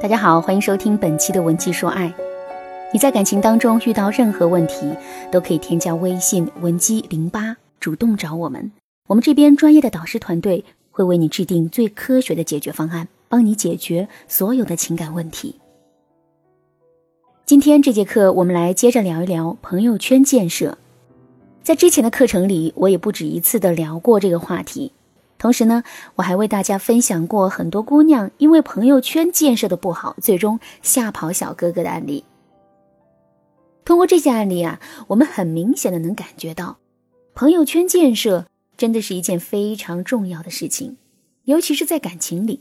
[0.00, 2.06] 大家好，欢迎收听本期的《文姬说爱》。
[2.92, 4.94] 你在感情当中遇到任何问题，
[5.28, 8.70] 都可以添加微信文姬零八，主动找我们。
[9.08, 15.56] 我们这边专业的导师团队会为你制定最科学的解决方案，帮你解决所有的情感问题。
[17.44, 20.78] 今天这节课，我们来接着聊一聊朋友圈建设。
[21.64, 24.92] 在之前的课程里，我也不止一次的聊过这个话题。
[25.38, 25.84] 同时呢，
[26.16, 32.24] 我还为大家分享过很多姑娘因为朋友圈建设的不好，最终吓跑小哥哥的案例。
[33.84, 36.78] 通过这些案例啊，我们很明显的能感觉到，
[37.34, 38.46] 朋友圈建设
[38.76, 40.96] 真的是一件非常重要的事情，
[41.44, 42.60] 尤其是在感情里。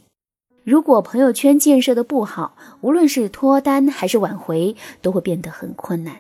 [0.64, 6.18] 如果朋友圈建设的不好，无论是脱单还是挽回，都会变得很困难。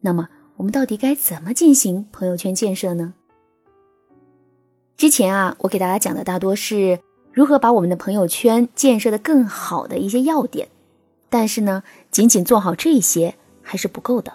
[0.00, 3.14] 那么，我们到底该怎么进行朋友圈建设呢？
[4.98, 6.98] 之前啊，我给大家讲的大多是
[7.32, 10.66] 如何把我们的朋友圈建设的更好的一些要点，
[11.30, 14.32] 但是呢，仅仅做好这些还是不够的。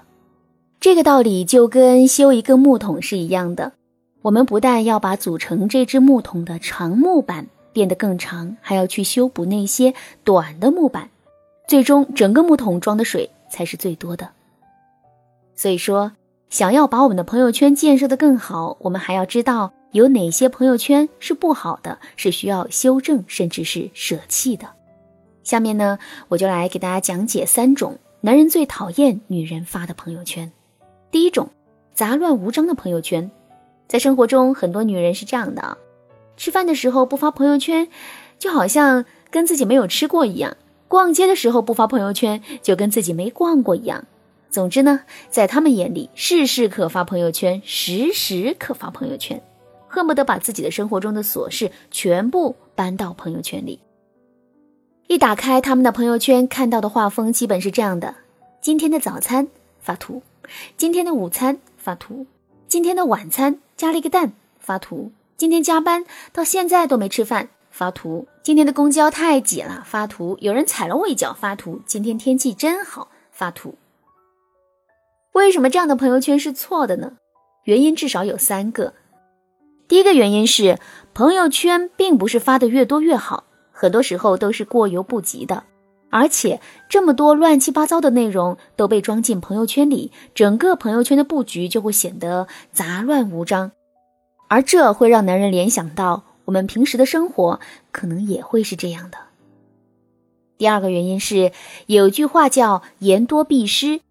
[0.80, 3.74] 这个道理就跟修一个木桶是一样的，
[4.22, 9.94] 我们不但要把组成这只木桶的长木板变得更长，还要去修补那些
[10.24, 11.10] 短的木板，
[11.68, 14.30] 最终整个木桶装的水才是最多的。
[15.56, 16.14] 所以说，
[16.50, 19.74] 想要把我们的朋友圈建设的更好，我们还要知道。
[19.94, 24.68] 有哪些朋友圈是不好的，是需要修正，甚至是舍弃的？
[25.44, 26.00] 下面呢，
[26.30, 30.52] 我就来给大家讲解三种男人最讨厌女人发的朋友圈。
[31.12, 31.50] 第一种，
[31.94, 33.30] 杂乱无章的朋友圈。
[33.88, 35.78] 在生活中，很多女人是这样的：
[36.38, 37.88] 吃饭的时候不发朋友圈，
[38.40, 40.54] 就好像跟自己没有吃过一样；
[40.88, 44.06] 逛街的时候不发朋友圈，就跟自己没逛过一样。
[44.50, 49.40] 总之呢，在他们眼里，事事可发朋友圈，时时可发朋友圈。
[49.94, 53.80] 恨不得把自己的生活中的琐事全部搬到朋友圈里。
[55.06, 58.16] 一打开他们的朋友圈，看到的画风基本是这样的：
[58.60, 59.48] 今天的早餐
[59.80, 60.24] 发图，
[60.76, 62.26] 今天的午餐发图，
[62.68, 73.76] 今天的晚餐加了一个蛋发图，今天加班到现在都没吃饭发图，今天的公交太挤了发图，有人踩了我一脚发图，今天天气真好发图。
[75.34, 77.18] 为什么这样的朋友圈是错的呢？
[77.66, 78.96] 原因至少有三个。
[79.88, 80.80] 第一个原因是，
[81.14, 85.64] 朋友圈并不是发的越多越好，很多时候都是过犹不及的。
[86.10, 93.72] 而且这么多乱七八糟的内容都被装进朋友圈里，整个朋友圈的布局就会显得杂乱无章，
[94.48, 97.60] 而这会让男人联想到我们平时的生活
[97.92, 99.18] 可能也会是这样的。
[100.60, 101.52] 第二个原因是，
[101.88, 104.02] 有句话叫“言多必失”，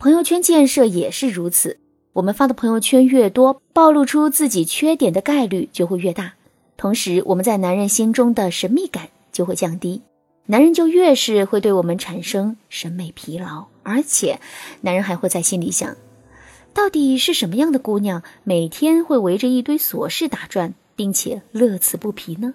[0.00, 1.79] 朋友圈建设也是如此。
[2.12, 6.32] 我们发的朋友圈越多，暴露出自己缺点的概率就会越大。
[6.76, 10.02] 同时，我们在男人心中的神秘感就会降低，
[10.46, 13.66] 男人就越是会对我们产生审美疲劳。
[13.84, 14.40] 而且，
[14.80, 15.96] 男人还会在心里想：
[16.74, 22.54] 到底是什么样的姑娘每天会围着一堆琐事打转，并且乐此不疲呢？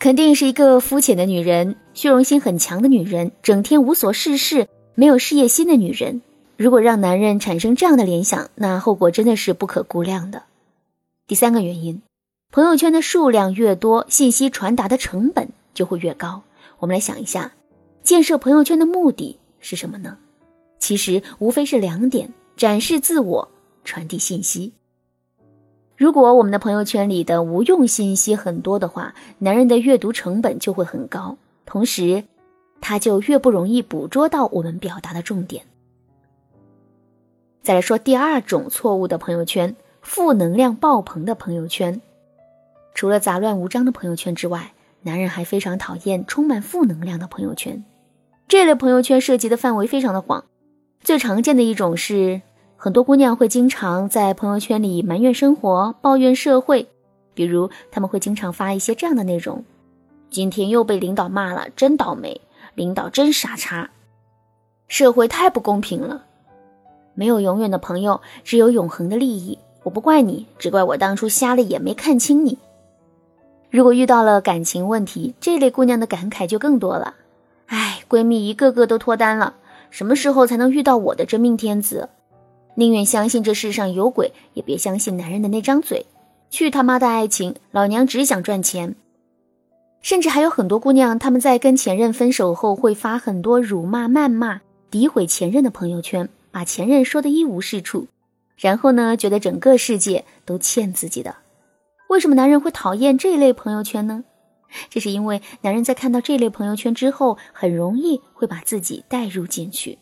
[0.00, 6.20] 肯定是一个肤浅的女人，虚荣心很强的女人，整天无所事事、没有事业心的女人。
[6.56, 10.44] 如果让男人产生这样的联想，那后果真的是不可估量的。
[11.26, 12.00] 第三个原因，
[12.52, 16.42] 朋友圈的数量越多，信息传达的成本就会越高。
[16.78, 17.52] 我们来想一下，
[18.04, 20.16] 建设朋友圈的目的是什么呢？
[20.78, 23.48] 其实无非是两点：展示自我，
[23.82, 24.72] 传递信息。
[25.96, 31.36] 如果我们的朋友圈里的无用信息很多的话，男人的阅读成本就会很高，
[31.66, 32.22] 同时
[32.80, 35.64] 他就越不容易捕捉到我们表达的重点。
[37.64, 41.98] 再来说第二种错误的朋友圈，负能量爆棚的朋友圈。
[42.92, 47.82] 除了杂乱无章的朋友圈之外，男人还非常讨厌充满负能量的朋友圈。
[48.46, 50.44] 这类朋友圈涉及的范围非常的广，
[51.00, 52.42] 最常见的一种是，
[52.76, 56.86] 很多姑娘会经常在朋友圈里埋怨生活、抱怨社会，
[57.32, 59.64] 比如他们会经常发一些这样的内容：
[60.28, 62.38] 今天又被领导骂了，真倒霉，
[62.74, 63.88] 领导真傻叉，
[64.86, 66.26] 社会太不公平了。
[67.14, 69.58] 没有永远的朋友，只有永恒的利益。
[69.82, 72.58] 我不怪你，只怪我当初瞎了眼没看清你。
[73.70, 77.14] 如果遇到了感情问题，这类姑娘的感慨就更多了。
[77.66, 79.54] 唉，闺蜜一个个都脱单了，
[79.90, 82.08] 什么时候才能遇到我的真命天子？
[82.76, 86.06] 宁愿相信这世上有鬼，也别相信男人的那张嘴。
[86.50, 88.94] 去他妈的爱情，老娘只想赚钱。
[90.00, 96.28] 甚至还有很多姑娘，她们在跟前任分手后，会发很多辱骂、谩骂、诋毁前任的朋友圈。
[96.54, 98.06] 把前任说的一无是处，
[98.56, 101.34] 然后呢，觉得整个世界都欠自己的。
[102.08, 104.22] 为什么男人会讨厌这类朋友圈呢？
[104.88, 109.98] 这是因为男人在看到这类朋友圈之后，很容易会把自己带入进去。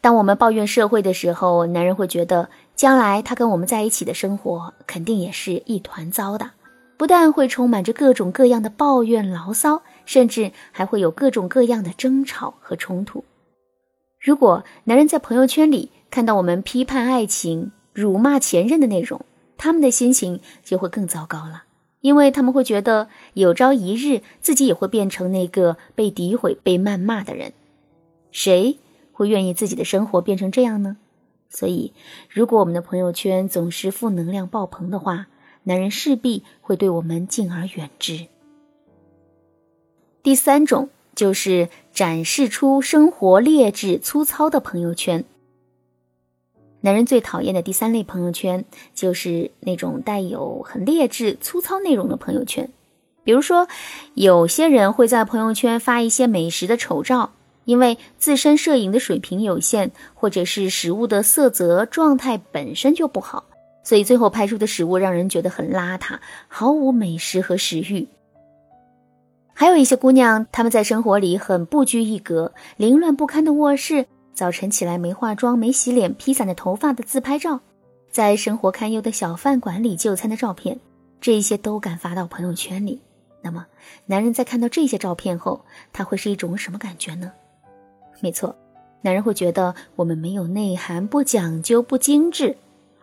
[0.00, 6.52] 当我们抱怨社会的时候，男人会觉得将来他跟我们在一起的生活肯定也是一团糟的，
[6.96, 13.22] 不但会充满着各种各样的抱怨牢骚，甚至还会有各种各样的争吵和冲突。
[14.20, 19.24] 如果男人在朋友圈里看到我们批判爱情、辱骂前任的内容，
[19.56, 21.64] 他们的心情就会更糟糕了，
[22.02, 27.54] 因为他们会觉得有朝一日自己也会变成那个被诋毁、被谩骂的人。
[28.30, 28.78] 谁？
[29.12, 30.98] 会愿意自己的生活变成这样呢？
[31.48, 31.94] 所以，
[32.28, 35.28] 如果我们的朋友圈总是负能量爆棚的话，
[35.64, 38.26] 男人势必会对我们敬而远之。
[40.22, 45.24] 第三种就是展示出生活劣质、粗糙的朋友圈。
[46.80, 48.64] 男人最讨厌的第三类朋友圈
[48.94, 52.70] 就是那种带有很劣质、粗糙内容的朋友圈。
[53.22, 53.68] 比如说，
[54.14, 57.32] 有些人会在朋友圈发一些美食的丑照。
[57.66, 63.44] 因为自身摄影的水平有限，或者是食物的色泽状态本身就不好，
[63.84, 68.08] 所以最后拍出的食物让人觉得很邋遢，毫无美食和食欲。
[69.60, 77.60] 还有一些姑娘，她们在生活里很不拘一格，凌乱不堪的卧室，早晨起来没化妆、没洗脸、披散着头发的自拍照，
[78.10, 80.80] 在生活堪忧的小饭馆里就餐的照片，
[81.20, 83.02] 这些都敢发到朋友圈里。
[83.42, 83.66] 那么，
[84.06, 85.60] 男人在看到这些照片后，
[85.92, 87.30] 他会是一种什么感觉呢？
[88.20, 88.56] 没错，
[89.02, 92.56] 男人会觉得我们没有内涵、不讲究、不精致，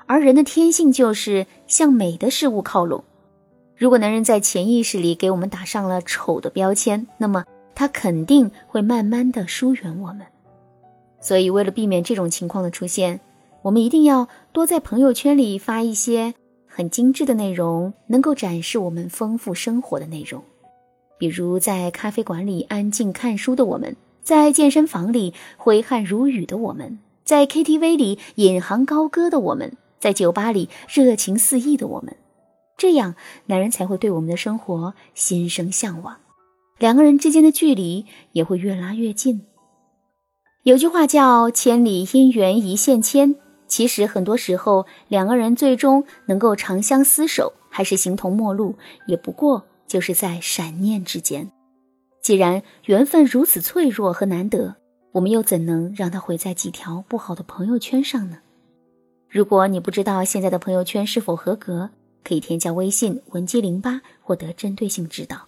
[0.08, 3.04] 而人的天性就是向美的事物靠拢。
[3.78, 7.46] 如果男人在潜意识里给我们打上了丑的标签，那么
[7.76, 10.22] 他肯定会慢慢的疏远我们。
[11.22, 13.20] 所以，为了避免这种情况的出现，
[13.62, 16.34] 我们一定要多在朋友圈里发一些
[16.66, 20.42] 很精致的内容，能够展示我们丰富生活的内容，
[21.20, 23.96] 比如在咖啡馆里安静看书的我们。
[24.24, 32.14] 在健身房里挥汗如雨的我们，在 KTV 里引吭高歌的我们，在酒吧里热情四溢的我们，
[32.78, 33.16] 这样
[33.48, 36.18] 男人才会对我们的生活心生向往，
[36.78, 39.42] 两个人之间的距离也会越拉越近。
[40.64, 43.36] 有句话叫“千里姻缘一线牵”，
[43.68, 48.76] 其实很多时候两个人最终能够长相厮守，还是形同陌路，
[49.08, 51.50] 也不过就是在闪念之间。
[52.22, 54.76] 既然缘分如此脆弱和难得，
[55.14, 58.40] 我们又怎能让它毁在几条不好的朋友圈上呢？
[59.30, 61.90] 如果你不知道现在的朋友圈是否合格，
[62.28, 65.48] 可以添加微信文姬零八获得针对性指导。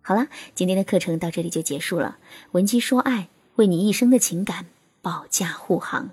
[0.00, 2.16] 好了，今天的课程到这里就结束了。
[2.52, 4.64] 文姬说爱，为你一生的情感
[5.02, 6.08] 保驾护航。